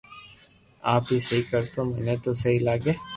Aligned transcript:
آپ 0.93 1.05
ھي 1.11 1.17
سھي 1.27 1.39
ڪر 1.49 1.63
تو 1.73 1.81
مني 1.89 2.15
تو 2.23 2.31
سھي 2.41 2.53
لاگي 2.65 2.93